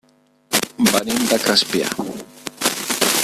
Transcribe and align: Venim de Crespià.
Venim 0.93 1.27
de 1.33 1.39
Crespià. 1.45 1.93